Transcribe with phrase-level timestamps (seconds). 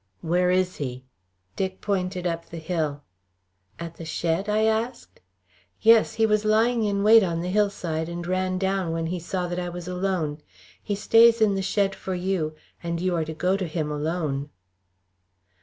[0.21, 1.03] "Where is he?"
[1.55, 3.03] Dick pointed up the hill.
[3.77, 5.19] "At the shed?" I asked.
[5.79, 6.15] "Yes.
[6.15, 9.59] He was lying in wait on the hillside, and ran down when he saw that
[9.59, 10.39] I was alone.
[10.81, 14.49] He stays in the shed for you, and you are to go to him alone."